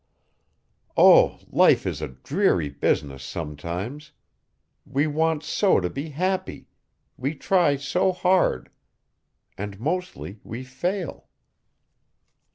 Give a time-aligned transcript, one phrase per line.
[0.97, 4.13] Oh, life is a dreary business sometimes!
[4.83, 6.65] We want so to be happy.
[7.17, 8.71] We try so hard.
[9.59, 11.27] And mostly we fail."